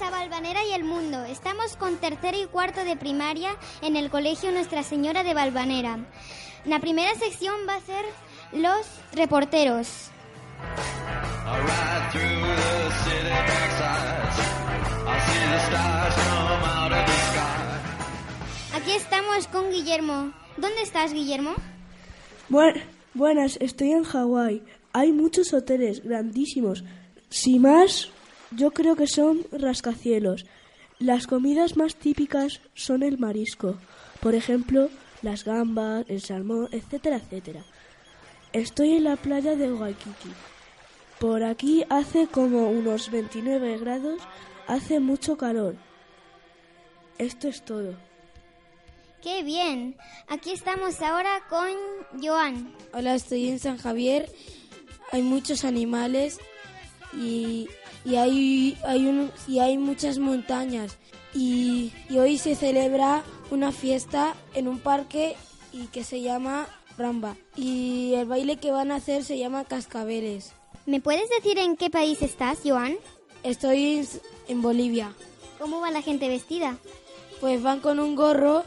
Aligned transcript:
Valvanera 0.00 0.64
y 0.64 0.72
el 0.72 0.84
Mundo. 0.84 1.24
Estamos 1.24 1.76
con 1.76 1.96
tercero 1.96 2.36
y 2.40 2.46
cuarto 2.46 2.84
de 2.84 2.96
primaria 2.96 3.50
en 3.80 3.96
el 3.96 4.10
Colegio 4.10 4.50
Nuestra 4.52 4.82
Señora 4.82 5.22
de 5.22 5.34
Valvanera. 5.34 5.98
La 6.64 6.80
primera 6.80 7.14
sección 7.14 7.54
va 7.68 7.76
a 7.76 7.80
ser 7.80 8.04
los 8.52 8.86
reporteros. 9.12 10.10
Aquí 18.74 18.92
estamos 18.92 19.46
con 19.48 19.70
Guillermo. 19.70 20.32
¿Dónde 20.56 20.82
estás, 20.82 21.12
Guillermo? 21.12 21.54
Buen- 22.48 22.82
buenas, 23.14 23.56
estoy 23.60 23.92
en 23.92 24.04
Hawái. 24.04 24.62
Hay 24.92 25.12
muchos 25.12 25.52
hoteles 25.52 26.02
grandísimos. 26.04 26.84
Si 27.30 27.58
más, 27.58 28.10
yo 28.50 28.70
creo 28.72 28.96
que 28.96 29.06
son 29.06 29.46
rascacielos. 29.52 30.46
Las 30.98 31.26
comidas 31.26 31.76
más 31.76 31.96
típicas 31.96 32.60
son 32.74 33.02
el 33.02 33.18
marisco. 33.18 33.76
Por 34.20 34.34
ejemplo, 34.34 34.88
las 35.22 35.44
gambas, 35.44 36.04
el 36.08 36.20
salmón, 36.20 36.68
etcétera, 36.70 37.16
etcétera. 37.16 37.64
Estoy 38.52 38.92
en 38.92 39.04
la 39.04 39.16
playa 39.16 39.56
de 39.56 39.72
Waikiki. 39.72 40.30
Por 41.18 41.42
aquí 41.42 41.84
hace 41.88 42.26
como 42.26 42.68
unos 42.70 43.10
29 43.10 43.78
grados, 43.78 44.20
hace 44.66 45.00
mucho 45.00 45.36
calor. 45.36 45.76
Esto 47.18 47.48
es 47.48 47.64
todo. 47.64 47.94
¡Qué 49.22 49.42
bien! 49.42 49.96
Aquí 50.28 50.52
estamos 50.52 51.00
ahora 51.00 51.40
con 51.48 52.22
Joan. 52.22 52.74
Hola, 52.92 53.14
estoy 53.14 53.48
en 53.48 53.58
San 53.58 53.78
Javier. 53.78 54.30
Hay 55.12 55.22
muchos 55.22 55.64
animales 55.64 56.38
y, 57.16 57.68
y 58.04 58.16
hay, 58.16 58.76
hay, 58.86 59.06
un- 59.06 59.30
y 59.48 59.58
hay 59.60 59.78
muchas 59.78 60.18
montañas. 60.18 60.96
Y, 61.34 61.92
y 62.08 62.18
hoy 62.18 62.38
se 62.38 62.54
celebra 62.54 63.22
una 63.50 63.72
fiesta 63.72 64.34
en 64.54 64.68
un 64.68 64.78
parque 64.78 65.34
y 65.72 65.86
que 65.88 66.04
se 66.04 66.20
llama 66.20 66.66
Ramba. 66.96 67.36
Y 67.56 68.14
el 68.14 68.26
baile 68.26 68.56
que 68.56 68.70
van 68.70 68.92
a 68.92 68.96
hacer 68.96 69.24
se 69.24 69.36
llama 69.38 69.64
Cascabeles. 69.64 70.52
¿Me 70.86 71.00
puedes 71.00 71.28
decir 71.30 71.58
en 71.58 71.76
qué 71.76 71.90
país 71.90 72.22
estás, 72.22 72.58
Joan? 72.64 72.96
Estoy 73.42 74.06
en, 74.48 74.62
Bolivia. 74.62 75.12
¿Cómo 75.58 75.80
va 75.80 75.90
la 75.90 76.02
gente 76.02 76.28
vestida? 76.28 76.76
Pues 77.40 77.62
van 77.62 77.80
con 77.80 77.98
un 77.98 78.14
gorro 78.14 78.64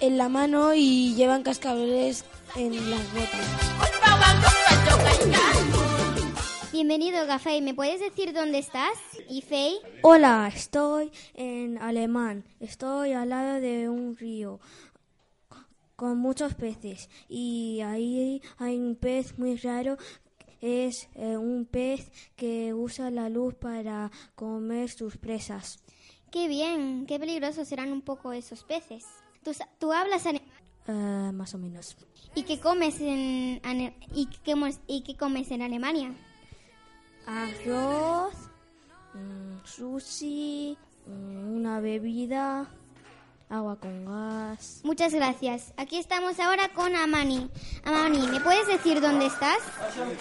en 0.00 0.18
la 0.18 0.28
mano 0.28 0.74
y 0.74 1.14
llevan 1.14 1.42
cascabeles 1.42 2.24
en 2.54 2.90
las 2.90 3.12
botas. 3.12 3.91
Bienvenido, 6.72 7.26
Gafei. 7.26 7.60
¿Me 7.60 7.74
puedes 7.74 8.00
decir 8.00 8.32
dónde 8.32 8.58
estás? 8.58 8.96
¿Y 9.28 9.42
Fei? 9.42 9.74
Hola, 10.00 10.50
estoy 10.54 11.12
en 11.34 11.76
Alemán. 11.76 12.44
Estoy 12.60 13.12
al 13.12 13.28
lado 13.28 13.60
de 13.60 13.90
un 13.90 14.16
río 14.16 14.58
con 15.96 16.16
muchos 16.16 16.54
peces 16.54 17.10
y 17.28 17.82
ahí 17.82 18.40
hay 18.56 18.78
un 18.78 18.96
pez 18.96 19.38
muy 19.38 19.56
raro. 19.56 19.98
Es 20.62 21.10
eh, 21.14 21.36
un 21.36 21.66
pez 21.66 22.10
que 22.36 22.72
usa 22.72 23.10
la 23.10 23.28
luz 23.28 23.54
para 23.54 24.10
comer 24.34 24.88
sus 24.88 25.18
presas. 25.18 25.78
¡Qué 26.30 26.48
bien! 26.48 27.04
¡Qué 27.06 27.18
peligrosos 27.20 27.68
serán 27.68 27.92
un 27.92 28.00
poco 28.00 28.32
esos 28.32 28.64
peces! 28.64 29.04
¿Tú, 29.44 29.52
tú 29.78 29.92
hablas 29.92 30.24
Eh, 30.24 30.40
más 31.34 31.54
o 31.54 31.58
menos. 31.58 31.98
¿Y 32.34 32.44
qué 32.44 32.58
comes 32.58 32.98
en 33.02 33.60
y 34.14 34.26
qué, 34.42 34.54
y 34.86 35.02
qué 35.02 35.16
comes 35.18 35.50
en 35.50 35.60
Alemania? 35.60 36.14
Arroz, 37.26 38.34
mm, 39.14 39.64
sushi, 39.64 40.76
mm, 41.06 41.54
una 41.56 41.80
bebida, 41.80 42.66
agua 43.52 43.76
con 43.76 44.06
gas. 44.06 44.80
Muchas 44.82 45.12
gracias. 45.12 45.72
Aquí 45.76 45.98
estamos 45.98 46.40
ahora 46.40 46.70
con 46.74 46.96
Amani. 46.96 47.50
Amani, 47.84 48.26
¿me 48.28 48.40
puedes 48.40 48.66
decir 48.66 49.00
dónde 49.00 49.26
estás? 49.26 49.58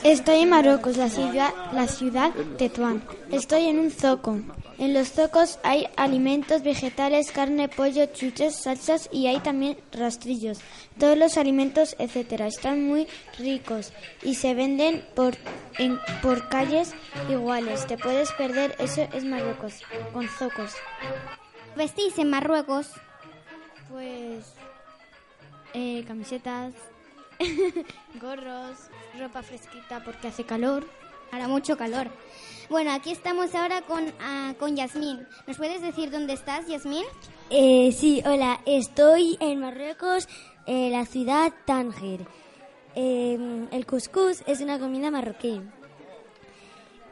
Estoy 0.04 0.40
en 0.40 0.50
Marruecos, 0.50 0.98
la 0.98 1.10
ciudad, 1.10 1.54
la 1.72 1.88
ciudad 1.88 2.34
de 2.34 2.70
Tuán. 2.70 3.02
Estoy 3.32 3.68
en 3.68 3.80
un 3.80 3.90
zoco. 3.90 4.38
En 4.78 4.94
los 4.94 5.12
zocos 5.12 5.60
hay 5.64 5.88
alimentos 5.96 6.64
vegetales, 6.64 7.32
carne, 7.32 7.70
pollo, 7.70 8.08
chuches, 8.08 8.56
salsas 8.56 9.08
y 9.14 9.28
hay 9.28 9.40
también 9.40 9.78
rastrillos. 9.92 10.60
Todos 11.00 11.18
los 11.18 11.38
alimentos, 11.38 11.96
etcétera, 12.00 12.48
están 12.48 12.84
muy 12.84 13.08
ricos 13.38 13.94
y 14.24 14.36
se 14.36 14.54
venden 14.54 15.06
por 15.16 15.38
en, 15.78 16.00
por 16.22 16.50
calles 16.50 16.94
iguales. 17.30 17.88
Te 17.88 17.98
puedes 17.98 18.32
perder, 18.34 18.76
eso 18.80 19.08
es 19.14 19.24
Marruecos, 19.24 19.76
con 20.12 20.28
zocos. 20.28 20.74
¿Vestís 21.78 22.18
en 22.18 22.30
Marruecos? 22.30 22.92
Pues 23.92 24.54
eh, 25.74 26.04
camisetas, 26.08 26.74
gorros, 28.22 28.78
ropa 29.20 29.44
fresquita 29.44 30.02
porque 30.04 30.30
hace 30.30 30.46
calor. 30.46 30.88
Hará 31.32 31.48
mucho 31.48 31.78
calor. 31.78 32.10
Bueno, 32.70 32.92
aquí 32.92 33.12
estamos 33.12 33.54
ahora 33.56 33.82
con, 33.82 34.14
ah, 34.22 34.54
con 34.60 34.76
Yasmín. 34.76 35.28
¿Nos 35.48 35.58
puedes 35.58 35.82
decir 35.82 36.12
dónde 36.12 36.34
estás, 36.34 36.68
Yasmín? 36.68 37.06
Eh, 37.50 37.92
sí, 37.92 38.22
hola, 38.26 38.62
estoy 38.66 39.38
en 39.40 39.60
Marruecos, 39.60 40.28
en 40.66 40.92
la 40.92 41.06
ciudad 41.06 41.54
Tánger. 41.66 42.22
Eh, 42.96 43.68
el 43.72 43.86
couscous 43.86 44.44
es 44.46 44.62
una 44.62 44.80
comida 44.80 45.12
marroquí. 45.12 45.62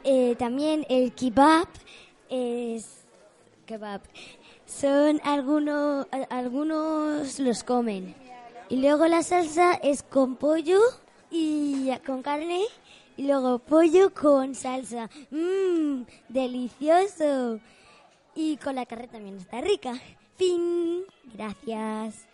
Eh, 0.04 0.36
también 0.38 0.86
el 0.90 1.14
kebab 1.14 1.68
es 2.30 3.04
kebab. 3.66 4.02
Son 4.69 5.19
algunos, 5.24 6.06
algunos 6.30 7.40
los 7.40 7.63
comen. 7.63 8.16
Y 8.69 8.78
luego 8.78 9.07
la 9.07 9.24
salsa 9.24 9.74
es 9.74 10.03
con 10.03 10.35
pollo 10.35 10.80
y 11.31 11.91
con 12.06 12.22
carne 12.22 12.62
y 13.18 13.24
luego 13.24 13.57
pollo 13.59 14.13
con 14.13 14.53
salsa. 14.53 15.09
Mmm, 15.31 16.03
delicioso. 16.30 17.59
Y 18.35 18.57
con 18.57 18.75
la 18.75 18.85
carne 18.85 19.07
también 19.07 19.38
está 19.38 19.59
rica. 19.59 19.96
Fin. 20.38 21.03
Gracias. 21.34 22.28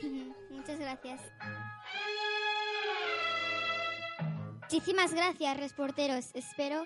Muchas 0.50 0.78
gracias. 0.80 1.20
Muchísimas 4.62 5.12
gracias, 5.12 5.56
reporteros. 5.58 6.30
Espero 6.32 6.84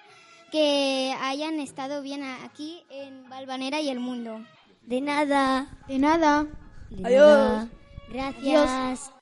que 0.50 1.14
hayan 1.20 1.60
estado 1.60 2.02
bien 2.02 2.24
aquí 2.24 2.84
en 2.90 3.28
Valvanera 3.30 3.80
y 3.80 3.90
el 3.90 4.00
mundo. 4.00 4.40
De 4.86 5.00
nada. 5.00 5.66
De 5.88 5.98
nada. 5.98 6.46
De 6.90 7.04
Adiós. 7.04 7.38
nada. 7.38 7.68
Gracias. 8.12 9.12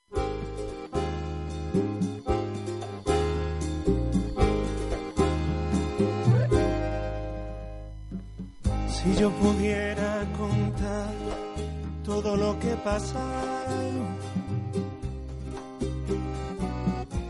Si 8.88 9.14
yo 9.20 9.30
pudiera 9.30 10.24
contar 10.38 11.12
todo 12.04 12.36
lo 12.36 12.58
que 12.58 12.74
pasa, 12.84 13.22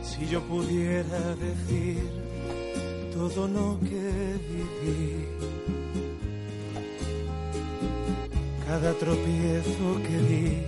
si 0.03 0.27
yo 0.27 0.41
pudiera 0.43 1.21
decir 1.37 2.03
todo 3.13 3.47
lo 3.47 3.79
que 3.81 4.39
viví, 4.51 5.27
cada 8.67 8.93
tropiezo 8.95 10.03
que 10.07 10.19
di, 10.19 10.63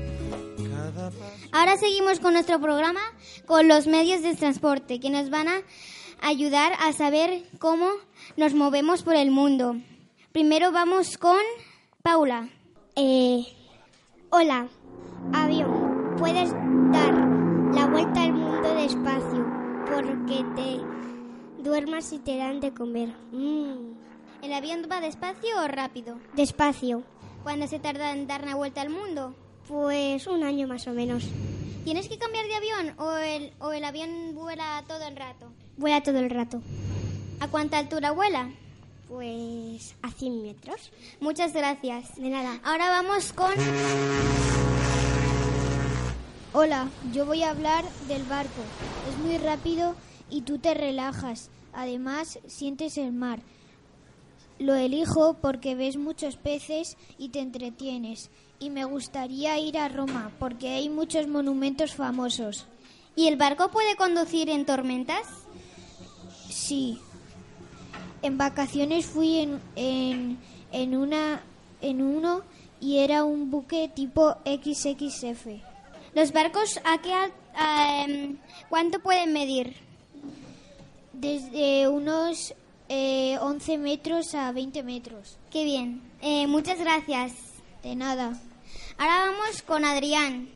cada 0.70 1.10
paso. 1.10 1.48
Ahora 1.52 1.76
seguimos 1.76 2.20
con 2.20 2.32
nuestro 2.34 2.60
programa 2.60 3.00
con 3.46 3.68
los 3.68 3.86
medios 3.86 4.22
de 4.22 4.34
transporte 4.34 5.00
que 5.00 5.10
nos 5.10 5.30
van 5.30 5.48
a 5.48 5.62
ayudar 6.20 6.72
a 6.80 6.92
saber 6.92 7.44
cómo 7.58 7.88
nos 8.36 8.54
movemos 8.54 9.02
por 9.02 9.16
el 9.16 9.30
mundo. 9.30 9.76
Primero 10.32 10.72
vamos 10.72 11.16
con 11.18 11.38
Paula. 12.02 12.48
Eh, 12.96 13.44
hola, 14.30 14.68
avión, 15.32 16.14
puedes 16.18 16.50
dar 16.92 17.14
la 17.74 17.86
vuelta 17.86 18.22
al 18.22 18.32
mundo 18.32 18.74
despacio 18.74 19.46
porque 19.86 20.44
te 20.54 21.62
duermas 21.62 22.12
y 22.12 22.18
te 22.18 22.36
dan 22.36 22.60
de 22.60 22.72
comer. 22.72 23.08
Mm, 23.32 23.92
¿El 24.42 24.52
avión 24.52 24.86
va 24.90 25.00
despacio 25.00 25.48
o 25.62 25.68
rápido? 25.68 26.18
despacio, 26.34 27.02
¿Cuándo 27.46 27.68
se 27.68 27.78
tarda 27.78 28.10
en 28.10 28.26
dar 28.26 28.42
una 28.42 28.56
vuelta 28.56 28.80
al 28.80 28.90
mundo? 28.90 29.32
pues 29.68 30.26
un 30.26 30.42
año 30.42 30.66
más 30.66 30.84
o 30.88 30.90
menos. 30.90 31.22
¿Tienes 31.84 32.08
que 32.08 32.18
cambiar 32.18 32.44
de 32.46 32.56
avión 32.56 32.94
o 32.98 33.16
el, 33.18 33.52
o 33.60 33.70
el 33.70 33.84
avión 33.84 34.34
vuela 34.34 34.82
todo 34.88 35.06
el 35.06 35.14
rato? 35.14 35.46
Vuela 35.76 36.02
todo 36.02 36.18
el 36.18 36.28
rato, 36.28 36.60
¿A 37.38 37.46
cuánta 37.46 37.78
altura 37.78 38.10
vuela? 38.10 38.50
pues 39.06 39.94
a 40.02 40.10
100 40.10 40.42
metros. 40.42 40.90
Muchas 41.20 41.52
gracias. 41.52 42.16
De 42.16 42.30
nada. 42.30 42.58
Ahora 42.64 42.90
vamos 42.90 43.32
con... 43.32 43.52
Hola, 46.52 46.88
yo 47.12 47.26
voy 47.26 47.44
a 47.44 47.50
hablar 47.50 47.84
del 48.08 48.24
barco. 48.24 48.60
Es 49.08 49.24
muy 49.24 49.38
rápido 49.38 49.94
y 50.30 50.40
tú 50.40 50.58
te 50.58 50.74
relajas. 50.74 51.48
Además, 51.72 52.40
sientes 52.48 52.98
el 52.98 53.12
mar. 53.12 53.38
Lo 54.58 54.74
elijo 54.74 55.34
porque 55.34 55.74
ves 55.74 55.96
muchos 55.96 56.36
peces 56.36 56.96
y 57.18 57.28
te 57.30 57.40
entretienes. 57.40 58.30
Y 58.58 58.70
me 58.70 58.84
gustaría 58.84 59.58
ir 59.58 59.78
a 59.78 59.88
Roma 59.88 60.32
porque 60.38 60.70
hay 60.70 60.88
muchos 60.88 61.28
monumentos 61.28 61.94
famosos. 61.94 62.66
¿Y 63.14 63.28
el 63.28 63.36
barco 63.36 63.70
puede 63.70 63.96
conducir 63.96 64.48
en 64.48 64.64
tormentas? 64.64 65.26
Sí. 66.48 66.98
En 68.22 68.38
vacaciones 68.38 69.06
fui 69.06 69.38
en, 69.38 70.38
en, 70.72 70.96
una 70.96 71.42
en 71.82 72.02
uno 72.02 72.42
y 72.80 72.98
era 72.98 73.24
un 73.24 73.50
buque 73.50 73.90
tipo 73.94 74.36
XXF. 74.44 75.46
¿Los 76.14 76.32
barcos 76.32 76.80
a 76.84 76.98
qué 76.98 77.12
em, 78.04 78.38
cuánto 78.68 79.00
pueden 79.00 79.32
medir? 79.32 79.76
Desde 81.12 81.88
unos 81.88 82.54
eh, 82.88 83.38
11 83.40 83.78
metros 83.78 84.34
a 84.34 84.52
20 84.52 84.82
metros. 84.82 85.38
Qué 85.50 85.64
bien. 85.64 86.02
Eh, 86.22 86.46
muchas 86.46 86.78
gracias. 86.78 87.32
De 87.82 87.94
nada. 87.94 88.38
Ahora 88.98 89.26
vamos 89.30 89.62
con 89.62 89.84
Adrián. 89.84 90.48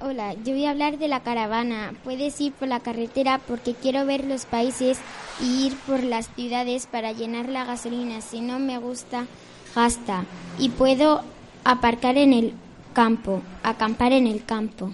Hola, 0.00 0.34
yo 0.34 0.52
voy 0.52 0.64
a 0.64 0.70
hablar 0.70 0.98
de 0.98 1.08
la 1.08 1.22
caravana. 1.22 1.94
Puedes 2.04 2.40
ir 2.40 2.52
por 2.52 2.68
la 2.68 2.80
carretera 2.80 3.38
porque 3.38 3.74
quiero 3.74 4.04
ver 4.06 4.24
los 4.24 4.44
países 4.44 4.98
y 5.40 5.66
ir 5.66 5.76
por 5.86 6.02
las 6.02 6.28
ciudades 6.34 6.86
para 6.86 7.12
llenar 7.12 7.48
la 7.48 7.64
gasolina. 7.64 8.20
Si 8.20 8.40
no 8.40 8.58
me 8.58 8.78
gusta, 8.78 9.26
gasta. 9.74 10.24
Y 10.58 10.70
puedo 10.70 11.22
aparcar 11.64 12.16
en 12.16 12.32
el 12.32 12.54
campo, 12.92 13.42
acampar 13.62 14.12
en 14.12 14.26
el 14.26 14.44
campo. 14.44 14.90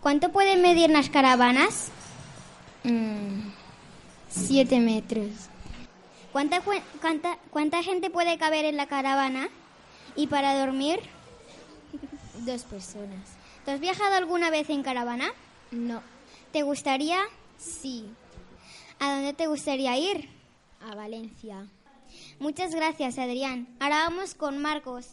¿Cuánto 0.00 0.30
pueden 0.30 0.62
medir 0.62 0.90
las 0.90 1.08
caravanas? 1.08 1.90
Mm, 2.84 3.50
siete 4.34 4.80
metros. 4.80 5.30
¿Cuánta, 6.32 6.60
cuánta, 7.00 7.38
¿Cuánta 7.50 7.82
gente 7.82 8.10
puede 8.10 8.36
caber 8.38 8.64
en 8.64 8.76
la 8.76 8.86
caravana? 8.86 9.48
¿Y 10.16 10.26
para 10.26 10.58
dormir? 10.58 11.00
Dos 12.44 12.64
personas. 12.64 13.30
¿Tú 13.64 13.70
has 13.70 13.80
viajado 13.80 14.14
alguna 14.14 14.50
vez 14.50 14.68
en 14.70 14.82
caravana? 14.82 15.32
No, 15.70 16.02
¿Te 16.52 16.62
gustaría? 16.62 17.18
sí, 17.58 18.10
¿A 19.00 19.12
dónde 19.14 19.32
te 19.32 19.46
gustaría 19.46 19.96
ir? 19.98 20.28
a 20.80 20.94
Valencia. 20.94 21.66
Muchas 22.38 22.74
gracias, 22.74 23.18
Adrián. 23.18 23.66
Ahora 23.80 24.08
vamos 24.08 24.34
con 24.34 24.60
Marcos. 24.60 25.06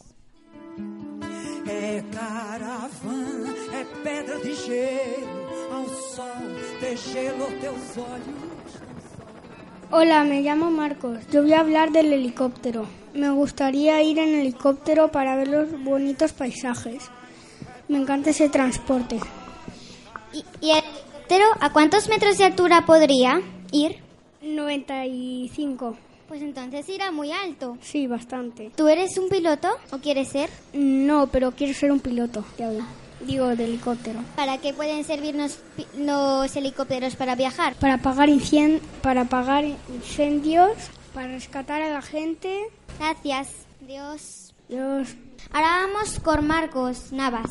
É 1.67 2.03
caravana, 2.13 3.53
é 3.79 3.85
pedra 4.03 4.37
de 4.39 4.53
gelo, 4.53 5.73
ao 5.73 5.85
sol 5.87 6.43
de 6.81 6.95
gelo 6.97 7.45
teus 7.61 7.97
olhos. 7.97 8.50
Hola, 9.93 10.23
me 10.23 10.41
llamo 10.41 10.71
Marcos. 10.71 11.17
Yo 11.31 11.41
voy 11.41 11.51
a 11.53 11.59
hablar 11.59 11.91
del 11.91 12.13
helicóptero. 12.13 12.85
Me 13.13 13.29
gustaría 13.29 14.01
ir 14.01 14.19
en 14.19 14.35
helicóptero 14.35 15.11
para 15.11 15.35
ver 15.35 15.49
los 15.49 15.83
bonitos 15.83 16.31
paisajes. 16.31 17.09
Me 17.89 17.97
encanta 17.97 18.29
ese 18.29 18.47
transporte. 18.47 19.19
¿Y, 20.33 20.45
y 20.65 20.71
el 20.71 20.77
helicóptero 20.77 21.45
a 21.59 21.73
cuántos 21.73 22.07
metros 22.07 22.37
de 22.37 22.45
altura 22.45 22.85
podría 22.85 23.41
ir? 23.73 23.97
95. 24.41 25.97
Pues 26.29 26.41
entonces 26.41 26.87
irá 26.87 27.11
muy 27.11 27.33
alto. 27.33 27.77
Sí, 27.81 28.07
bastante. 28.07 28.71
¿Tú 28.77 28.87
eres 28.87 29.17
un 29.17 29.27
piloto 29.27 29.67
o 29.91 29.97
quieres 29.97 30.29
ser? 30.29 30.49
No, 30.71 31.27
pero 31.27 31.51
quiero 31.51 31.73
ser 31.73 31.91
un 31.91 31.99
piloto. 31.99 32.45
Ya. 32.57 32.69
Digo, 33.25 33.47
de 33.55 33.65
helicóptero. 33.65 34.19
¿Para 34.35 34.57
qué 34.57 34.73
pueden 34.73 35.03
servir 35.03 35.35
los, 35.35 36.55
helicópteros 36.55 37.15
para 37.15 37.35
viajar? 37.35 37.75
Para 37.75 37.95
apagar, 37.95 38.29
incien- 38.29 38.79
para 39.01 39.21
apagar 39.21 39.63
incendios, 39.65 40.71
para 41.13 41.27
rescatar 41.27 41.81
a 41.81 41.89
la 41.89 42.01
gente. 42.01 42.67
Gracias. 42.99 43.49
Dios. 43.81 44.53
Dios. 44.69 45.09
Ahora 45.51 45.87
vamos 45.87 46.19
con 46.19 46.47
Marcos 46.47 47.11
Navas. 47.11 47.49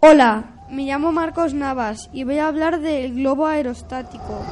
Hola, 0.00 0.66
me 0.70 0.84
llamo 0.84 1.12
Marcos 1.12 1.54
Navas 1.54 2.08
y 2.12 2.24
voy 2.24 2.38
a 2.38 2.48
hablar 2.48 2.80
del 2.80 3.14
globo 3.14 3.46
aerostático. 3.46 4.44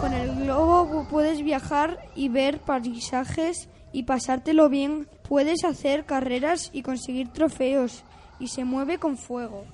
Con 0.00 0.12
el 0.14 0.34
globo 0.44 0.88
pu- 0.90 1.06
puedes 1.08 1.42
viajar 1.42 1.98
y 2.14 2.28
ver 2.28 2.58
paisajes 2.60 3.68
y 3.92 4.04
pasártelo 4.04 4.68
bien. 4.68 5.06
Puedes 5.28 5.64
hacer 5.64 6.04
carreras 6.04 6.70
y 6.72 6.82
conseguir 6.82 7.28
trofeos 7.32 8.04
y 8.38 8.48
se 8.48 8.64
mueve 8.64 8.98
con 8.98 9.16
fuego. 9.16 9.64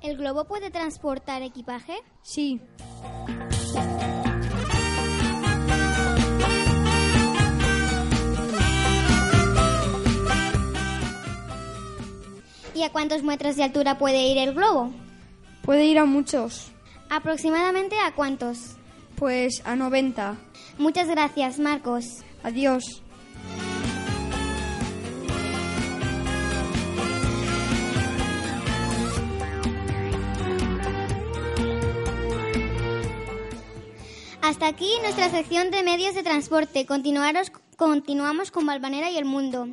¿El 0.00 0.16
globo 0.16 0.44
puede 0.44 0.70
transportar 0.70 1.42
equipaje? 1.42 1.94
Sí, 2.22 2.60
¿Y 12.74 12.82
a 12.82 12.92
cuántos 12.92 13.22
metros 13.22 13.56
de 13.56 13.64
altura 13.64 13.98
puede 13.98 14.22
ir 14.28 14.38
el 14.38 14.54
globo? 14.54 14.92
puede 15.62 15.84
ir 15.84 15.98
a 15.98 16.06
muchos. 16.06 16.70
¿Aproximadamente 17.10 17.96
a 18.00 18.14
cuántos? 18.14 18.76
Pues 19.16 19.60
a 19.66 19.76
90. 19.76 20.36
Muchas 20.78 21.08
gracias, 21.08 21.58
Marcos. 21.58 22.04
Adiós. 22.42 23.02
Hasta 34.48 34.66
aquí 34.66 34.90
nuestra 35.02 35.28
sección 35.28 35.70
de 35.70 35.82
medios 35.82 36.14
de 36.14 36.22
transporte. 36.22 36.86
Continuamos 36.86 38.50
con 38.50 38.64
Valvanera 38.64 39.10
y 39.10 39.18
el 39.18 39.26
mundo. 39.26 39.68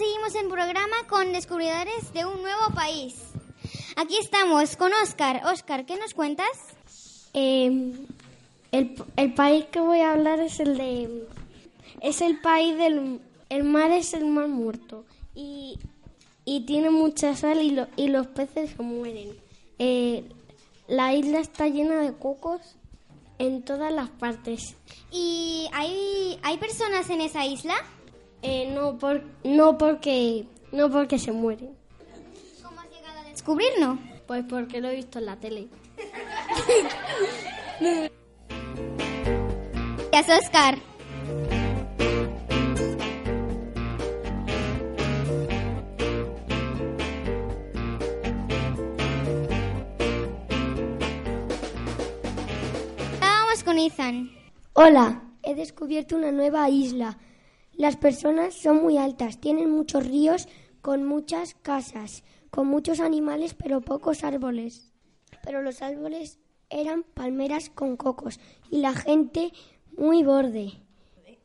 Seguimos 0.00 0.34
en 0.34 0.48
programa 0.48 0.96
con 1.10 1.30
descubridores 1.30 2.10
de 2.14 2.24
un 2.24 2.40
nuevo 2.40 2.70
país. 2.74 3.16
Aquí 3.96 4.16
estamos 4.16 4.74
con 4.76 4.90
Oscar. 4.94 5.42
Oscar, 5.44 5.84
¿qué 5.84 5.96
nos 5.98 6.14
cuentas? 6.14 6.48
Eh, 7.34 7.92
el, 8.72 9.04
el 9.16 9.34
país 9.34 9.66
que 9.66 9.78
voy 9.80 10.00
a 10.00 10.12
hablar 10.12 10.40
es 10.40 10.58
el 10.58 10.78
de... 10.78 11.28
Es 12.00 12.22
el 12.22 12.40
país 12.40 12.78
del... 12.78 13.20
El 13.50 13.64
mar 13.64 13.90
es 13.90 14.14
el 14.14 14.24
mar 14.24 14.48
muerto. 14.48 15.04
Y, 15.34 15.78
y 16.46 16.64
tiene 16.64 16.88
mucha 16.88 17.36
sal 17.36 17.60
y, 17.60 17.72
lo- 17.72 17.88
y 17.96 18.08
los 18.08 18.26
peces 18.28 18.70
se 18.70 18.82
mueren. 18.82 19.36
Eh, 19.78 20.24
la 20.88 21.12
isla 21.14 21.40
está 21.40 21.68
llena 21.68 22.00
de 22.00 22.14
cocos 22.14 22.62
en 23.38 23.62
todas 23.62 23.92
las 23.92 24.08
partes. 24.08 24.76
¿Y 25.12 25.68
hay, 25.74 26.38
hay 26.42 26.56
personas 26.56 27.10
en 27.10 27.20
esa 27.20 27.44
isla? 27.44 27.74
Eh, 28.42 28.72
no, 28.74 28.96
por, 28.96 29.22
no, 29.44 29.76
porque, 29.76 30.46
no 30.72 30.90
porque 30.90 31.18
se 31.18 31.32
mueren. 31.32 31.76
¿Cómo 32.62 32.80
has 32.80 32.90
llegado 32.90 33.20
a 33.20 33.24
descubrirlo? 33.24 33.98
Pues 34.26 34.44
porque 34.48 34.80
lo 34.80 34.88
he 34.88 34.96
visto 34.96 35.18
en 35.18 35.26
la 35.26 35.36
tele. 35.36 35.68
Gracias, 40.10 40.44
Oscar. 40.44 40.78
Vamos 53.20 53.64
con 53.64 53.78
Ethan. 53.78 54.30
Hola, 54.72 55.22
he 55.42 55.54
descubierto 55.54 56.16
una 56.16 56.32
nueva 56.32 56.70
isla. 56.70 57.18
Las 57.80 57.96
personas 57.96 58.52
son 58.52 58.82
muy 58.82 58.98
altas, 58.98 59.40
tienen 59.40 59.70
muchos 59.70 60.06
ríos 60.06 60.48
con 60.82 61.06
muchas 61.06 61.54
casas, 61.54 62.24
con 62.50 62.66
muchos 62.66 63.00
animales 63.00 63.54
pero 63.54 63.80
pocos 63.80 64.22
árboles. 64.22 64.92
Pero 65.42 65.62
los 65.62 65.80
árboles 65.80 66.38
eran 66.68 67.04
palmeras 67.04 67.70
con 67.70 67.96
cocos 67.96 68.38
y 68.70 68.80
la 68.80 68.92
gente 68.92 69.54
muy 69.96 70.22
borde. 70.22 70.74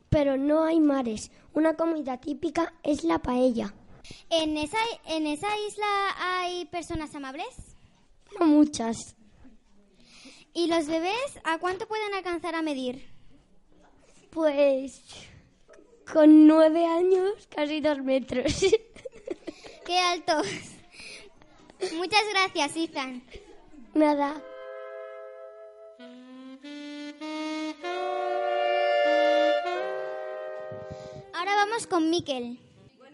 Pero 0.10 0.36
no 0.36 0.66
hay 0.66 0.82
mares. 0.82 1.32
Una 1.54 1.78
comida 1.78 2.18
típica 2.20 2.74
es 2.84 3.06
la 3.06 3.20
paella. 3.20 3.74
¿En 4.30 4.58
esa, 4.58 4.78
¿En 5.06 5.28
esa 5.28 5.48
isla 5.70 5.88
hay 6.20 6.66
personas 6.66 7.16
amables? 7.16 7.78
No 8.38 8.46
muchas. 8.46 8.98
¿Y 10.54 10.68
los 10.68 10.86
bebés 10.86 11.40
a 11.46 11.60
cuánto 11.60 11.88
pueden 11.88 12.14
alcanzar 12.14 12.56
a 12.56 12.62
medir? 12.62 13.08
Pues 14.32 15.02
con 16.12 16.48
nueve 16.48 16.86
años, 16.86 17.48
casi 17.54 17.82
dos 17.82 18.00
metros. 18.00 18.54
¡Qué 19.86 19.98
altos! 20.00 20.48
Muchas 21.96 22.24
gracias, 22.32 22.76
Ethan. 22.76 23.22
Nada. 23.94 24.42
Ahora 31.34 31.56
vamos 31.56 31.88
con 31.88 32.10
Miquel. 32.10 32.60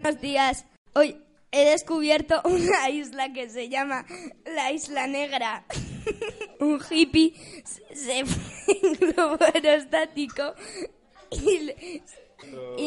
Buenos 0.01 0.21
días. 0.21 0.65
Hoy 0.93 1.17
he 1.51 1.69
descubierto 1.71 2.41
una 2.45 2.89
isla 2.89 3.31
que 3.33 3.49
se 3.49 3.69
llama 3.69 4.05
la 4.45 4.71
Isla 4.71 5.07
Negra. 5.07 5.65
Un 6.59 6.79
hippie 6.89 7.33
se 7.93 8.25
fue 8.25 8.77
en 8.83 8.93
globo 8.93 9.37
aerostático 9.43 10.53
y, 11.31 11.59
le- 11.59 12.03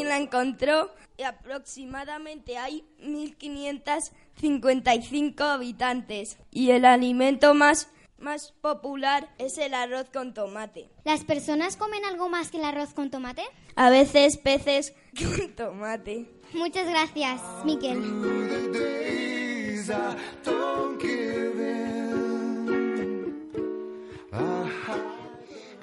la 0.09 0.19
encontró. 0.19 0.93
Y 1.17 1.23
aproximadamente 1.23 2.59
hay 2.59 2.85
1.555 3.01 5.41
habitantes. 5.41 6.37
Y 6.51 6.71
el 6.71 6.85
alimento 6.85 7.55
más, 7.55 7.89
más 8.19 8.53
popular 8.61 9.29
es 9.39 9.57
el 9.59 9.75
arroz 9.75 10.11
con 10.13 10.35
tomate. 10.35 10.91
¿Las 11.05 11.23
personas 11.25 11.77
comen 11.77 12.05
algo 12.05 12.29
más 12.29 12.51
que 12.51 12.59
el 12.59 12.65
arroz 12.65 12.95
con 12.95 13.11
tomate? 13.11 13.45
A 13.77 13.91
veces 13.91 14.39
peces 14.39 14.93
con 15.19 15.55
tomate. 15.55 16.29
Muchas 16.53 16.89
gracias, 16.89 17.41
Miquel. 17.65 18.01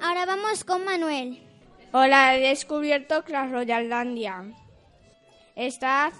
Ahora 0.00 0.26
vamos 0.26 0.64
con 0.64 0.84
Manuel. 0.84 1.42
Hola, 1.94 2.34
he 2.34 2.40
descubierto 2.40 3.22
Clash 3.22 3.50
Royallandia. 3.50 4.44
Está 5.56 6.10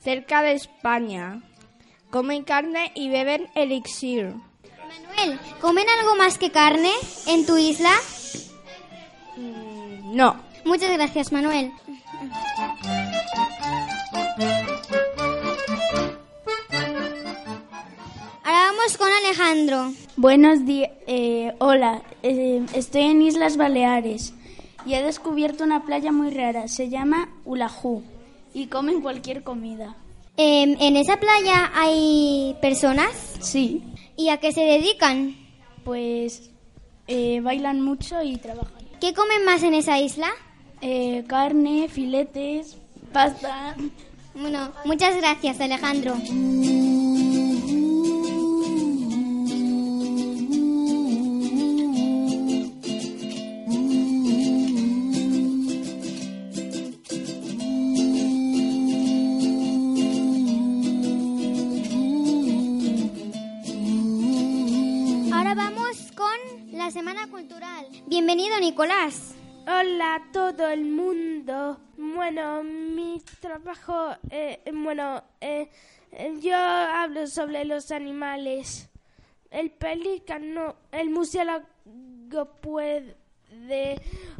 cerca 0.00 0.40
de 0.40 0.52
España. 0.52 1.42
Comen 2.08 2.44
carne 2.44 2.92
y 2.94 3.10
beben 3.10 3.46
elixir. 3.54 4.32
Manuel, 4.88 5.38
¿comen 5.60 5.84
algo 6.00 6.16
más 6.16 6.38
que 6.38 6.50
carne 6.50 6.90
en 7.26 7.44
tu 7.44 7.58
isla? 7.58 7.92
No. 9.36 10.40
Muchas 10.64 10.90
gracias, 10.92 11.30
Manuel. 11.30 11.70
Ahora 18.44 18.72
vamos 18.72 18.96
con 18.96 19.08
Alejandro. 19.12 19.92
Buenos 20.16 20.64
días. 20.64 20.90
hola, 21.58 22.00
eh, 22.22 22.64
estoy 22.72 23.02
en 23.02 23.20
Islas 23.20 23.58
Baleares 23.58 24.32
y 24.86 24.94
he 24.94 25.02
descubierto 25.02 25.64
una 25.64 25.84
playa 25.84 26.12
muy 26.12 26.30
rara. 26.30 26.68
Se 26.68 26.88
llama 26.88 27.28
Ulaju 27.44 28.02
y 28.54 28.66
comen 28.66 29.00
cualquier 29.00 29.42
comida. 29.42 29.96
Em, 30.36 30.76
¿En 30.80 30.96
esa 30.96 31.18
playa 31.18 31.70
hay 31.74 32.56
personas? 32.60 33.10
Sí. 33.40 33.82
¿Y 34.16 34.28
a 34.28 34.38
qué 34.38 34.52
se 34.52 34.62
dedican? 34.62 35.36
Pues 35.84 36.50
eh, 37.06 37.40
bailan 37.40 37.80
mucho 37.80 38.22
y 38.22 38.36
trabajan. 38.36 38.72
¿Qué 39.00 39.14
comen 39.14 39.44
más 39.44 39.62
en 39.62 39.74
esa 39.74 39.98
isla? 39.98 40.30
Eh, 40.80 41.24
carne, 41.26 41.88
filetes, 41.88 42.76
pasta. 43.12 43.76
Bueno, 44.34 44.72
muchas 44.84 45.16
gracias, 45.16 45.60
Alejandro. 45.60 46.16
Nicolás. 68.86 69.36
Hola 69.64 70.16
a 70.16 70.32
todo 70.32 70.68
el 70.68 70.84
mundo. 70.84 71.78
Bueno, 71.96 72.64
mi 72.64 73.22
trabajo, 73.40 74.10
eh, 74.28 74.60
bueno, 74.74 75.22
eh, 75.40 75.70
yo 76.40 76.56
hablo 76.56 77.28
sobre 77.28 77.64
los 77.64 77.92
animales. 77.92 78.90
El 79.52 79.70
pelícano, 79.70 80.74
el 80.90 81.10
murciélago 81.10 81.64
puede 82.60 83.14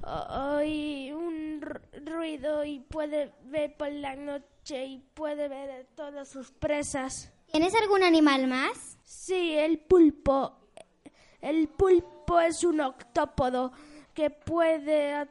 oír 0.02 1.14
un 1.14 1.60
ru- 1.60 1.80
ruido 2.04 2.64
y 2.64 2.80
puede 2.80 3.32
ver 3.44 3.76
por 3.76 3.92
la 3.92 4.16
noche 4.16 4.84
y 4.86 4.98
puede 5.14 5.46
ver 5.46 5.86
todas 5.94 6.28
sus 6.28 6.50
presas. 6.50 7.32
¿Tienes 7.52 7.76
algún 7.80 8.02
animal 8.02 8.48
más? 8.48 8.98
Sí, 9.04 9.52
el 9.52 9.78
pulpo. 9.78 10.56
El 11.40 11.68
pulpo 11.68 12.40
es 12.40 12.64
un 12.64 12.80
octópodo 12.80 13.70
que 14.14 14.30
puede 14.30 15.28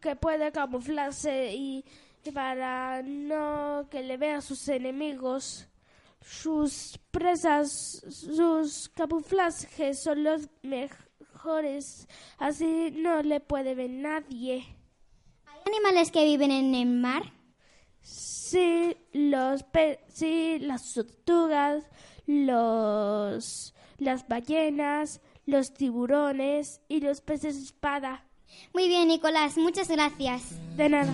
que 0.00 0.16
puede 0.16 0.52
camuflarse 0.52 1.54
y 1.54 1.84
para 2.32 3.02
no 3.02 3.86
que 3.90 4.02
le 4.02 4.16
vean 4.16 4.42
sus 4.42 4.66
enemigos. 4.68 5.68
Sus 6.22 6.98
presas, 7.10 7.70
sus 8.08 8.88
camuflajes 8.88 10.02
son 10.02 10.24
los 10.24 10.48
mejores, 10.62 12.08
así 12.38 12.90
no 12.92 13.22
le 13.22 13.40
puede 13.40 13.74
ver 13.74 13.90
nadie. 13.90 14.64
¿Hay 15.44 15.60
animales 15.66 16.10
que 16.10 16.24
viven 16.24 16.50
en 16.50 16.74
el 16.74 16.88
mar? 16.88 17.30
Sí, 18.00 18.96
los 19.12 19.64
pe 19.64 20.00
sí, 20.08 20.58
las 20.60 20.94
tortugas, 20.94 21.84
los 22.26 23.74
las 23.98 24.26
ballenas, 24.26 25.20
los 25.46 25.72
tiburones 25.74 26.80
y 26.88 27.00
los 27.00 27.20
peces 27.20 27.56
espada. 27.56 28.24
Muy 28.72 28.88
bien, 28.88 29.08
Nicolás, 29.08 29.56
muchas 29.58 29.88
gracias. 29.88 30.54
De 30.76 30.88
nada. 30.88 31.12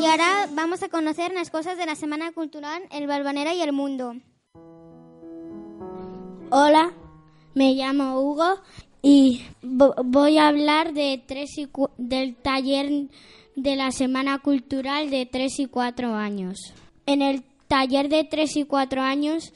Y 0.00 0.04
ahora 0.06 0.48
vamos 0.54 0.82
a 0.82 0.88
conocer 0.88 1.32
las 1.32 1.50
cosas 1.50 1.76
de 1.78 1.86
la 1.86 1.94
Semana 1.94 2.32
Cultural, 2.32 2.82
el 2.90 3.06
Balvanera 3.06 3.54
y 3.54 3.60
el 3.62 3.72
Mundo. 3.72 4.14
Hola, 6.50 6.92
me 7.54 7.74
llamo 7.74 8.20
Hugo 8.20 8.54
y 9.02 9.42
vo- 9.62 9.94
voy 10.04 10.38
a 10.38 10.48
hablar 10.48 10.92
de 10.92 11.22
tres 11.26 11.58
y 11.58 11.66
cu- 11.66 11.90
del 11.98 12.36
taller 12.36 13.08
de 13.56 13.76
la 13.76 13.90
Semana 13.90 14.38
Cultural 14.38 15.10
de 15.10 15.26
3 15.26 15.58
y 15.60 15.66
4 15.66 16.14
años. 16.14 16.72
En 17.08 17.22
el 17.22 17.42
taller 17.68 18.08
de 18.10 18.24
3 18.24 18.56
y 18.58 18.64
4 18.64 19.00
años 19.00 19.54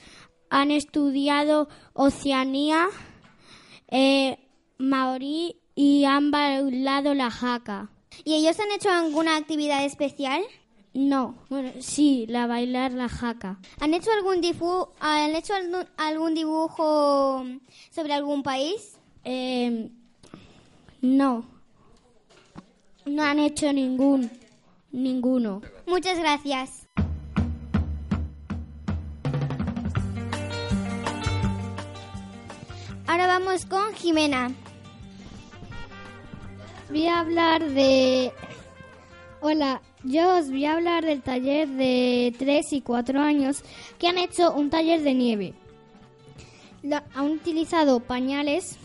han 0.49 0.71
estudiado 0.71 1.69
Oceanía, 1.93 2.87
eh, 3.89 4.39
Maorí 4.79 5.57
y 5.75 6.05
han 6.05 6.31
bailado 6.31 7.13
la 7.15 7.31
jaca. 7.31 7.91
¿Y 8.25 8.35
ellos 8.35 8.59
han 8.59 8.73
hecho 8.73 8.91
alguna 8.91 9.37
actividad 9.37 9.85
especial? 9.85 10.43
No, 10.95 11.35
bueno, 11.51 11.73
sí, 11.81 12.27
la 12.29 12.47
bailar 12.47 12.93
la 12.93 13.09
jaca. 13.09 13.59
¿Han 13.81 13.93
hecho 13.95 14.11
algún, 14.13 14.43
difu- 14.43 14.89
¿han 15.01 15.35
hecho 15.37 15.55
algún, 15.55 15.87
algún 15.97 16.35
dibujo 16.35 17.45
sobre 17.91 18.15
algún 18.15 18.43
país? 18.43 18.99
Eh, 19.25 19.91
no, 21.01 21.45
no 23.07 23.23
han 23.23 23.39
hecho 23.41 23.73
ningún, 23.73 24.31
ninguno. 24.91 25.63
Muchas 25.87 26.19
gracias. 26.19 26.82
Ahora 33.13 33.27
vamos 33.27 33.67
con 33.67 33.93
Jimena. 33.95 34.51
Voy 36.89 37.07
a 37.09 37.21
hablar 37.21 37.63
de... 37.63 38.33
Hola, 39.43 39.83
yo 40.03 40.39
os 40.39 40.49
voy 40.49 40.65
a 40.65 40.73
hablar 40.73 41.05
del 41.05 41.21
taller 41.21 41.69
de 41.69 42.35
3 42.39 42.73
y 42.73 42.81
4 42.81 43.21
años 43.21 43.65
que 43.99 44.09
han 44.09 44.17
hecho 44.17 44.55
un 44.55 44.71
taller 44.71 45.03
de 45.03 45.13
nieve. 45.13 45.53
La- 46.83 47.05
han 47.15 47.33
utilizado 47.33 48.01
pañales 48.01 48.79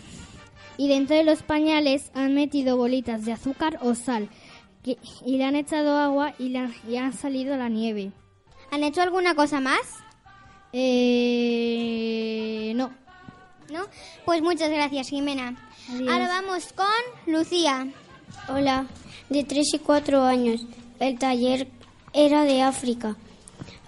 y 0.76 0.90
dentro 0.90 1.16
de 1.16 1.24
los 1.24 1.42
pañales 1.42 2.12
han 2.14 2.34
metido 2.36 2.76
bolitas 2.76 3.24
de 3.24 3.32
azúcar 3.32 3.80
o 3.82 3.96
sal 3.96 4.28
que- 4.84 4.98
y 5.26 5.38
le 5.38 5.46
han 5.46 5.56
echado 5.56 5.98
agua 5.98 6.34
y, 6.38 6.54
han- 6.58 6.76
y 6.86 6.98
han 6.98 7.14
salido 7.14 7.56
la 7.56 7.70
nieve. 7.70 8.12
¿Han 8.72 8.84
hecho 8.84 9.02
alguna 9.02 9.36
cosa 9.36 9.62
más? 9.62 9.80
Eh, 10.74 12.74
no. 12.76 13.07
¿No? 13.72 13.82
Pues 14.26 14.42
muchas 14.42 14.70
gracias, 14.70 15.10
Jimena. 15.10 15.56
Adiós. 15.90 16.10
Ahora 16.10 16.28
vamos 16.28 16.74
con 16.74 17.34
Lucía. 17.34 17.88
Hola, 18.50 18.86
de 19.30 19.44
3 19.44 19.74
y 19.74 19.80
4 19.80 20.24
años. 20.24 20.62
El 21.00 21.20
taller 21.20 21.68
era 22.14 22.44
de 22.44 22.62
África. 22.62 23.16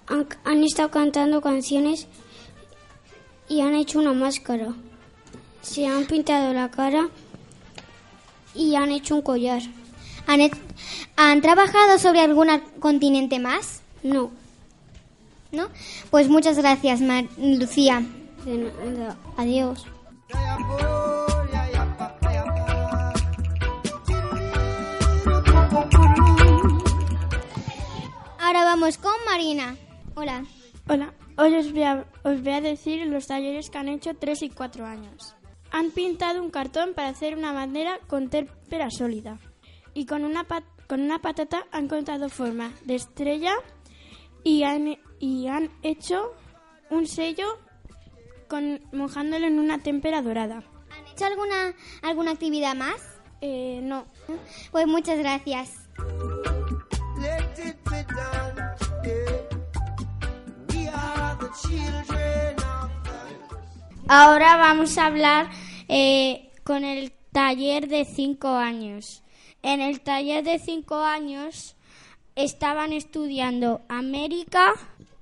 han, 0.08 0.28
han 0.44 0.64
estado 0.64 0.92
cantando 0.92 1.42
canciones 1.42 2.08
y 3.48 3.62
han 3.62 3.76
hecho 3.76 4.00
una 4.00 4.14
máscara. 4.14 4.74
Se 5.62 5.86
han 5.88 6.06
pintado 6.06 6.54
la 6.54 6.70
cara 6.72 7.10
y 8.56 8.76
han 8.76 8.92
hecho 8.92 9.16
un 9.16 9.22
collar. 9.22 9.62
¿Han, 10.28 10.42
he- 10.42 10.52
han 11.16 11.42
trabajado 11.42 11.98
sobre 12.00 12.20
algún 12.22 12.48
continente 12.80 13.40
más? 13.40 13.82
No. 14.04 14.32
¿No? 15.52 15.68
Pues 16.12 16.28
muchas 16.30 16.58
gracias, 16.58 17.02
Mar- 17.02 17.26
Lucía. 17.38 18.04
De 18.46 18.58
nada. 18.58 19.16
Adiós. 19.38 19.86
Ahora 28.40 28.64
vamos 28.64 28.98
con 28.98 29.14
Marina. 29.26 29.76
Hola. 30.16 30.44
Hola, 30.88 31.14
hoy 31.38 31.56
os 31.56 31.72
voy, 31.72 31.84
a, 31.84 32.06
os 32.24 32.42
voy 32.42 32.54
a 32.54 32.62
decir 32.62 33.06
los 33.06 33.28
talleres 33.28 33.70
que 33.70 33.78
han 33.78 33.90
hecho 33.90 34.16
3 34.16 34.42
y 34.44 34.50
4 34.50 34.86
años. 34.86 35.36
Han 35.72 35.92
pintado 35.92 36.42
un 36.42 36.50
cartón 36.50 36.94
para 36.96 37.10
hacer 37.10 37.38
una 37.38 37.54
bandera 37.54 38.00
con 38.08 38.30
témpera 38.30 38.90
sólida. 38.90 39.38
Y 39.94 40.06
con 40.08 40.24
una, 40.24 40.46
pat- 40.46 40.64
con 40.88 41.02
una 41.02 41.20
patata 41.20 41.66
han 41.72 41.88
contado 41.88 42.30
forma 42.30 42.72
de 42.86 42.96
estrella 42.96 43.54
y 44.44 44.64
han, 44.64 44.98
y 45.20 45.48
han 45.48 45.70
hecho 45.84 46.32
un 46.90 47.06
sello 47.06 47.46
con, 48.50 48.82
mojándolo 48.92 49.48
en 49.48 49.60
una 49.60 49.80
témpera 49.80 50.22
dorada. 50.22 50.64
¿Han 50.92 51.08
hecho 51.08 51.26
alguna, 51.26 51.74
alguna 52.02 52.32
actividad 52.32 52.76
más? 52.76 53.02
Eh, 53.40 53.80
no. 53.82 54.06
Pues 54.72 54.86
muchas 54.88 55.18
gracias. 55.20 55.88
Ahora 64.12 64.58
vamos 64.58 64.98
a 64.98 65.06
hablar 65.06 65.50
eh, 65.88 66.52
con 66.64 66.84
el 66.84 67.12
taller 67.32 67.88
de 67.88 68.06
5 68.06 68.48
años. 68.48 69.24
En 69.62 69.82
el 69.82 70.02
taller 70.02 70.44
de 70.44 70.58
5 70.58 70.96
años 70.96 71.76
estaban 72.36 72.92
estudiando 72.94 73.82
América, 73.88 74.74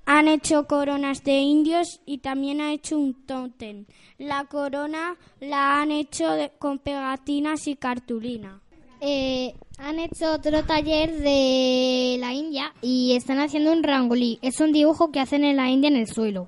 han 0.08 0.28
hecho 0.28 0.66
coronas 0.68 1.24
de 1.24 1.38
indios 1.40 2.00
y 2.06 2.20
también 2.20 2.62
ha 2.62 2.72
hecho 2.74 2.98
un 2.98 3.14
tótem. 3.26 3.86
La 4.18 4.46
corona 4.46 5.18
la 5.42 5.80
han 5.82 5.92
hecho 5.92 6.32
de- 6.32 6.50
con 6.58 6.80
pegatinas 6.80 7.68
y 7.68 7.76
cartulina. 7.76 8.62
Eh, 9.02 9.54
han 9.78 10.00
hecho 10.00 10.32
otro 10.32 10.64
taller 10.64 11.12
de 11.20 12.18
la 12.20 12.34
India 12.34 12.74
y 12.82 13.14
están 13.16 13.40
haciendo 13.40 13.72
un 13.72 13.84
rangolí. 13.84 14.40
Es 14.42 14.60
un 14.60 14.72
dibujo 14.72 15.12
que 15.12 15.20
hacen 15.20 15.44
en 15.44 15.58
la 15.58 15.70
India 15.70 15.90
en 15.90 15.98
el 15.98 16.08
suelo. 16.08 16.48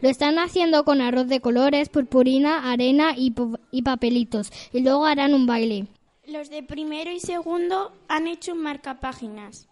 Lo 0.00 0.08
están 0.08 0.38
haciendo 0.38 0.84
con 0.84 1.02
arroz 1.02 1.26
de 1.26 1.40
colores, 1.40 1.90
purpurina, 1.90 2.70
arena 2.72 3.12
y, 3.16 3.34
y 3.70 3.82
papelitos. 3.82 4.50
Y 4.72 4.80
luego 4.80 5.04
harán 5.04 5.34
un 5.34 5.46
baile. 5.46 5.88
Los 6.26 6.48
de 6.48 6.62
primero 6.62 7.10
y 7.10 7.18
segundo 7.20 7.92
han 8.08 8.28
hecho 8.28 8.52
un 8.52 8.62
marcapáginas, 8.62 9.66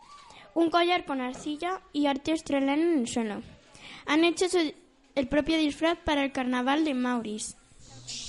un 0.58 0.70
collar 0.70 1.04
con 1.04 1.20
arcilla 1.20 1.80
y 1.92 2.06
arte 2.06 2.32
australiano 2.32 2.82
en 2.82 2.98
el 2.98 3.06
suelo. 3.08 3.42
Han 4.06 4.24
hecho 4.24 4.48
su- 4.48 4.74
el 5.14 5.28
propio 5.28 5.56
disfraz 5.56 5.96
para 6.04 6.24
el 6.24 6.32
carnaval 6.32 6.84
de 6.84 6.94
Maurice. 6.94 7.54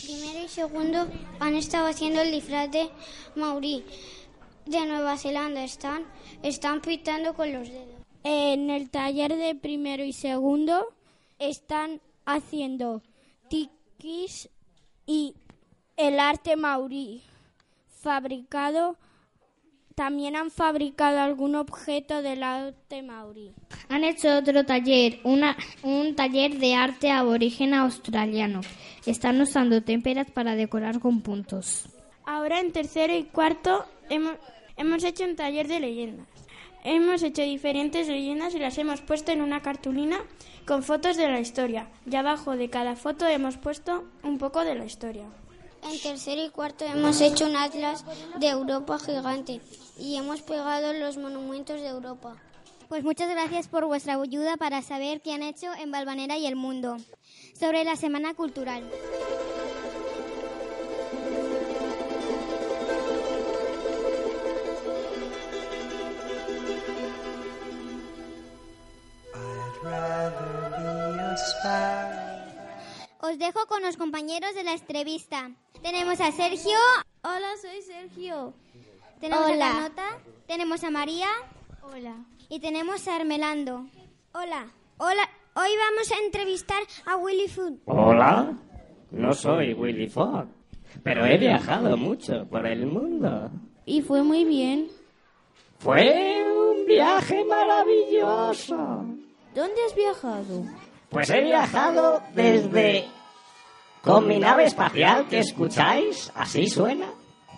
Primero 0.04 0.44
y 0.46 0.48
segundo 0.48 1.08
han 1.40 1.56
estado 1.56 1.88
haciendo 1.88 2.22
el 2.22 2.32
disfraz 2.32 2.70
de 2.70 2.90
Mauri 3.36 3.84
de 4.68 4.86
Nueva 4.86 5.18
Zelanda. 5.18 5.64
Están, 5.64 6.06
están 6.44 6.82
pintando 6.82 7.34
con 7.34 7.52
los 7.52 7.68
dedos. 7.68 7.96
En 8.24 8.70
el 8.70 8.90
taller 8.92 9.36
de 9.36 9.56
primero 9.56 10.04
y 10.04 10.14
segundo 10.14 10.86
están 11.40 12.00
haciendo 12.26 13.02
tikis 13.50 14.50
y 15.08 15.34
el 15.98 16.20
arte 16.20 16.56
maurí 16.58 17.24
fabricado. 18.02 18.98
También 20.00 20.38
han 20.38 20.50
fabricado 20.50 21.20
algún 21.20 21.56
objeto 21.56 22.22
del 22.22 22.42
arte 22.42 23.04
maurí. 23.04 23.52
Han 23.90 24.06
hecho 24.06 24.38
otro 24.38 24.66
taller, 24.66 25.20
un 25.26 26.16
taller 26.16 26.58
de 26.58 26.74
arte 26.74 27.12
aborigen 27.12 27.74
australiano. 27.74 28.62
Están 29.06 29.42
usando 29.42 29.84
témperas 29.84 30.32
para 30.32 30.56
decorar 30.56 31.02
con 31.02 31.20
puntos. 31.20 31.90
Ahora 32.26 32.62
en 32.62 32.72
tercero 32.72 33.14
y 33.14 33.26
cuarto 33.26 33.84
hemos, 34.10 34.38
hemos 34.78 35.04
hecho 35.04 35.26
un 35.26 35.36
taller 35.36 35.68
de 35.68 35.82
leyendas. 35.82 36.28
Hemos 36.86 37.22
hecho 37.22 37.42
diferentes 37.42 38.08
leyendas 38.08 38.56
y 38.56 38.60
las 38.60 38.78
hemos 38.78 39.02
puesto 39.02 39.34
en 39.34 39.42
una 39.42 39.62
cartulina 39.62 40.20
con 40.66 40.82
fotos 40.82 41.18
de 41.18 41.28
la 41.28 41.42
historia. 41.42 41.90
Y 42.10 42.16
abajo 42.16 42.56
de 42.56 42.70
cada 42.70 42.96
foto 42.96 43.28
hemos 43.28 43.58
puesto 43.58 44.06
un 44.24 44.38
poco 44.38 44.64
de 44.64 44.76
la 44.76 44.86
historia. 44.86 45.26
En 45.84 46.00
tercero 46.02 46.44
y 46.44 46.50
cuarto 46.50 46.86
hemos 46.86 47.20
hecho 47.22 47.46
un 47.46 47.56
atlas 47.56 48.04
de 48.38 48.48
Europa 48.48 49.00
gigante 49.00 49.62
y 49.98 50.16
hemos 50.16 50.42
pegado 50.42 50.94
los 50.94 51.18
monumentos 51.18 51.82
de 51.82 51.88
Europa. 51.88 52.36
Pues 52.88 53.04
muchas 53.04 53.30
gracias 53.30 53.68
por 53.68 53.86
vuestra 53.86 54.20
ayuda 54.20 54.58
para 54.58 54.82
saber 54.82 55.22
qué 55.22 55.34
han 55.34 55.44
hecho 55.44 55.72
en 55.76 55.92
Valvanera 55.92 56.38
y 56.38 56.48
el 56.48 56.56
mundo 56.56 56.98
sobre 57.60 57.84
la 57.84 57.96
Semana 57.96 58.34
Cultural. 58.34 58.84
I'd 69.36 69.84
rather 69.84 70.70
be 70.78 71.20
a 71.22 71.38
sparrow. 71.38 71.99
Os 73.30 73.38
dejo 73.38 73.68
con 73.68 73.84
los 73.84 73.96
compañeros 73.96 74.56
de 74.56 74.64
la 74.64 74.74
entrevista. 74.74 75.52
Tenemos 75.84 76.20
a 76.20 76.32
Sergio. 76.32 76.80
Hola, 77.22 77.50
soy 77.62 77.80
Sergio. 77.84 78.56
Tenemos 79.20 79.52
Hola. 79.52 79.70
a 79.70 79.74
Carlota. 79.74 80.18
Tenemos 80.48 80.84
a 80.84 80.90
María. 80.90 81.28
Hola. 81.84 82.16
Y 82.50 82.60
tenemos 82.60 83.08
a 83.08 83.18
Hermelando. 83.18 83.86
Hola, 84.34 84.66
hola. 84.98 85.30
Hoy 85.54 85.70
vamos 85.78 86.12
a 86.12 86.26
entrevistar 86.26 86.82
a 87.06 87.18
Willy 87.18 87.48
Food. 87.48 87.74
Hola, 87.86 88.58
no 89.12 89.34
soy 89.34 89.76
Willy 89.76 90.10
Fogg, 90.10 90.48
pero 91.04 91.24
he 91.24 91.38
viajado 91.38 91.98
mucho 91.98 92.48
por 92.50 92.66
el 92.66 92.88
mundo. 92.88 93.52
Y 93.86 94.02
fue 94.02 94.24
muy 94.24 94.44
bien. 94.44 94.88
Fue 95.78 96.44
un 96.52 96.84
viaje 96.88 97.46
maravilloso. 97.46 98.76
¿Dónde 99.54 99.86
has 99.86 99.96
viajado? 99.96 100.66
Pues 101.10 101.30
he 101.30 101.42
viajado 101.42 102.24
desde... 102.34 103.19
Con 104.04 104.28
mi 104.28 104.40
nave 104.40 104.66
espacial 104.66 105.28
que 105.28 105.40
escucháis, 105.40 106.32
así 106.36 106.68
suena. 106.68 107.08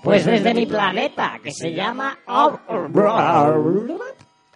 Pues 0.04 0.26
desde 0.26 0.54
mi 0.54 0.66
planeta, 0.66 1.40
que 1.44 1.52
se 1.52 1.74
llama... 1.74 2.18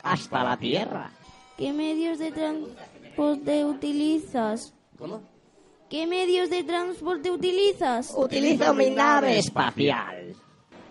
hasta 0.02 0.44
la 0.44 0.58
Tierra. 0.58 1.12
¿Qué 1.58 1.72
medios 1.72 2.18
de 2.18 2.32
transporte 2.32 3.64
utilizas? 3.64 4.74
¿Cómo? 4.98 5.22
¿Qué 5.90 6.08
medios 6.08 6.50
de 6.50 6.64
transporte 6.64 7.30
utilizas? 7.30 8.12
Utilizo 8.18 8.74
mi 8.74 8.90
nave 8.90 9.38
espacial. 9.38 10.36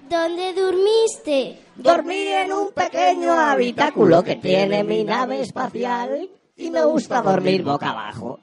¿Dónde 0.08 0.52
dormiste? 0.52 1.58
Dormí 1.74 2.28
en 2.28 2.52
un 2.52 2.72
pequeño 2.72 3.32
habitáculo 3.32 4.22
que 4.22 4.36
tiene 4.36 4.84
mi 4.84 5.02
nave 5.02 5.40
espacial 5.40 6.28
y 6.56 6.70
me 6.70 6.84
gusta 6.84 7.20
dormir 7.22 7.64
boca 7.64 7.90
abajo, 7.90 8.38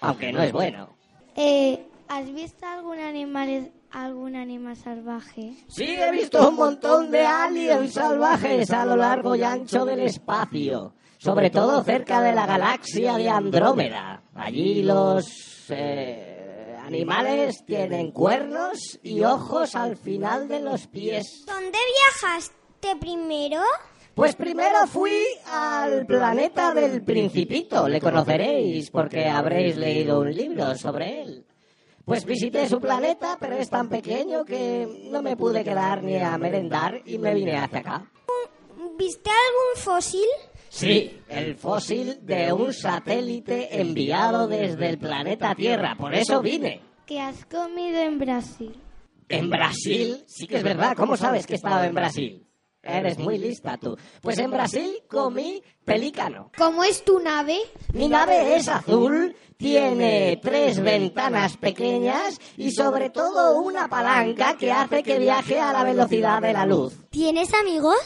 aunque 0.00 0.32
no 0.32 0.42
es 0.42 0.52
bueno. 0.52 0.90
Eh, 1.34 1.84
¿Has 2.08 2.32
visto 2.32 2.66
algún 2.66 2.98
animal, 2.98 3.72
algún 3.90 4.36
animal 4.36 4.76
salvaje? 4.76 5.54
Sí, 5.68 5.96
he 5.96 6.10
visto 6.12 6.48
un 6.48 6.54
montón 6.54 7.10
de 7.10 7.24
aliens 7.26 7.94
salvajes 7.94 8.70
a 8.70 8.84
lo 8.84 8.96
largo 8.96 9.34
y 9.34 9.42
ancho 9.42 9.84
del 9.84 10.00
espacio, 10.00 10.94
sobre 11.18 11.50
todo 11.50 11.82
cerca 11.82 12.20
de 12.20 12.32
la 12.32 12.46
galaxia 12.46 13.16
de 13.16 13.28
Andrómeda. 13.28 14.22
Allí 14.34 14.82
los 14.82 15.66
eh, 15.70 16.76
animales 16.84 17.64
tienen 17.66 18.12
cuernos 18.12 19.00
y 19.02 19.24
ojos 19.24 19.74
al 19.74 19.96
final 19.96 20.46
de 20.46 20.60
los 20.60 20.86
pies. 20.86 21.44
¿Dónde 21.44 21.78
viajaste 22.22 22.96
primero? 23.00 23.60
Pues 24.14 24.36
primero 24.36 24.86
fui 24.86 25.24
al 25.52 26.06
planeta 26.06 26.72
del 26.72 27.02
Principito, 27.02 27.88
le 27.88 28.00
conoceréis 28.00 28.90
porque 28.90 29.26
habréis 29.26 29.76
leído 29.76 30.20
un 30.20 30.32
libro 30.32 30.74
sobre 30.76 31.20
él. 31.22 31.46
Pues 32.06 32.24
visité 32.24 32.68
su 32.68 32.80
planeta, 32.80 33.36
pero 33.40 33.56
es 33.56 33.68
tan 33.68 33.88
pequeño 33.88 34.44
que 34.44 35.08
no 35.10 35.22
me 35.22 35.36
pude 35.36 35.64
quedar 35.64 36.04
ni 36.04 36.16
a 36.16 36.38
merendar 36.38 37.02
y 37.04 37.18
me 37.18 37.34
vine 37.34 37.56
hacia 37.56 37.80
acá. 37.80 38.08
¿Viste 38.96 39.28
algún 39.28 39.82
fósil? 39.84 40.28
Sí, 40.68 41.18
el 41.28 41.56
fósil 41.56 42.20
de 42.22 42.52
un 42.52 42.72
satélite 42.72 43.80
enviado 43.80 44.46
desde 44.46 44.88
el 44.88 44.98
planeta 44.98 45.56
Tierra, 45.56 45.96
por 45.98 46.14
eso 46.14 46.40
vine. 46.40 46.80
¿Qué 47.06 47.20
has 47.20 47.44
comido 47.46 47.98
en 47.98 48.20
Brasil? 48.20 48.80
¿En 49.28 49.50
Brasil? 49.50 50.22
Sí 50.28 50.46
que 50.46 50.58
es 50.58 50.62
verdad, 50.62 50.96
¿cómo 50.96 51.16
sabes 51.16 51.44
que 51.44 51.54
he 51.54 51.56
estado 51.56 51.82
en 51.82 51.94
Brasil? 51.96 52.46
Eres 52.86 53.18
muy 53.18 53.38
lista 53.38 53.76
tú. 53.76 53.96
Pues 54.22 54.38
en 54.38 54.50
Brasil 54.50 55.02
comí 55.08 55.62
pelícano. 55.84 56.50
¿Cómo 56.56 56.84
es 56.84 57.04
tu 57.04 57.18
nave? 57.20 57.58
Mi 57.92 58.08
nave 58.08 58.56
es 58.56 58.68
azul, 58.68 59.34
tiene 59.56 60.38
tres 60.42 60.80
ventanas 60.80 61.56
pequeñas 61.56 62.40
y 62.56 62.70
sobre 62.72 63.10
todo 63.10 63.58
una 63.60 63.88
palanca 63.88 64.56
que 64.56 64.72
hace 64.72 65.02
que 65.02 65.18
viaje 65.18 65.60
a 65.60 65.72
la 65.72 65.84
velocidad 65.84 66.40
de 66.42 66.52
la 66.52 66.66
luz. 66.66 66.94
¿Tienes 67.10 67.52
amigos? 67.54 67.96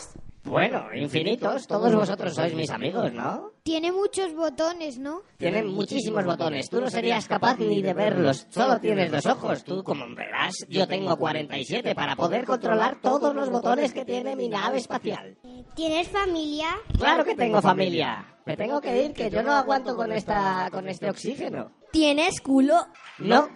Bueno, 0.50 0.92
infinitos, 0.92 1.68
todos 1.68 1.94
vosotros 1.94 2.34
sois 2.34 2.52
mis 2.54 2.70
amigos, 2.70 3.12
¿no? 3.12 3.52
Tiene 3.62 3.92
muchos 3.92 4.34
botones, 4.34 4.98
¿no? 4.98 5.22
Tienen 5.36 5.68
muchísimos 5.68 6.24
botones, 6.24 6.68
tú 6.68 6.80
no 6.80 6.90
serías 6.90 7.28
capaz 7.28 7.56
ni 7.60 7.80
de 7.80 7.94
verlos, 7.94 8.48
solo 8.50 8.80
tienes 8.80 9.12
dos 9.12 9.26
ojos, 9.26 9.62
tú 9.62 9.84
como 9.84 10.12
verás, 10.12 10.66
yo 10.68 10.88
tengo 10.88 11.16
47 11.16 11.94
para 11.94 12.16
poder 12.16 12.44
controlar 12.46 13.00
todos 13.00 13.32
los 13.32 13.48
botones 13.48 13.92
que 13.92 14.04
tiene 14.04 14.34
mi 14.34 14.48
nave 14.48 14.78
espacial. 14.78 15.38
¿Tienes 15.76 16.08
familia? 16.08 16.66
Claro 16.98 17.24
que 17.24 17.36
tengo 17.36 17.62
familia. 17.62 18.34
Me 18.44 18.56
tengo 18.56 18.80
que 18.80 19.04
ir, 19.04 19.12
que 19.12 19.30
yo 19.30 19.44
no 19.44 19.52
aguanto 19.52 19.94
con 19.94 20.10
esta, 20.10 20.68
con 20.72 20.88
este 20.88 21.08
oxígeno. 21.08 21.70
¿Tienes 21.92 22.40
culo? 22.40 22.74
No, 23.20 23.48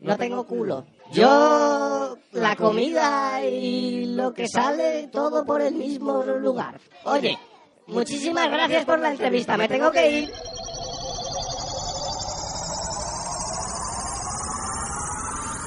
no 0.00 0.18
tengo 0.18 0.46
culo. 0.46 0.84
Yo, 1.12 2.16
la 2.32 2.56
comida 2.56 3.44
y 3.44 4.06
lo 4.14 4.32
que 4.32 4.48
sale, 4.48 5.08
todo 5.08 5.44
por 5.44 5.60
el 5.60 5.74
mismo 5.74 6.22
lugar. 6.22 6.80
Oye, 7.04 7.38
muchísimas 7.86 8.50
gracias 8.50 8.84
por 8.86 8.98
la 8.98 9.10
entrevista, 9.10 9.56
me 9.58 9.68
tengo 9.68 9.90
que 9.90 10.10
ir. 10.10 10.32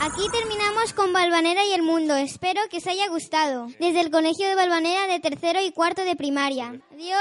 Aquí 0.02 0.30
terminamos 0.32 0.94
con 0.94 1.14
Balvanera 1.14 1.66
y 1.66 1.74
el 1.74 1.84
mundo. 1.84 2.16
Espero 2.16 2.62
que 2.70 2.78
os 2.78 2.88
haya 2.88 3.08
gustado. 3.10 3.68
Desde 3.80 4.02
el 4.02 4.12
Colegio 4.12 4.48
de 4.48 4.56
Balvanera 4.56 5.08
de 5.08 5.20
tercero 5.20 5.60
y 5.62 5.72
cuarto 5.72 6.04
de 6.04 6.16
primaria. 6.16 6.80
Adiós. 6.92 7.20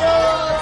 ¡Revolución! 0.00 0.57